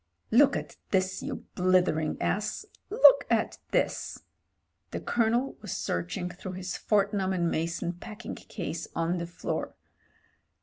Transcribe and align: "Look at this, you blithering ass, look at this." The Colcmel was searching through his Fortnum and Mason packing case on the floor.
"Look 0.31 0.55
at 0.57 0.77
this, 0.89 1.21
you 1.21 1.45
blithering 1.53 2.19
ass, 2.19 2.65
look 2.89 3.23
at 3.29 3.59
this." 3.69 4.23
The 4.89 4.99
Colcmel 4.99 5.61
was 5.61 5.77
searching 5.77 6.27
through 6.31 6.53
his 6.53 6.75
Fortnum 6.75 7.33
and 7.33 7.51
Mason 7.51 7.93
packing 7.93 8.33
case 8.33 8.87
on 8.95 9.19
the 9.19 9.27
floor. 9.27 9.75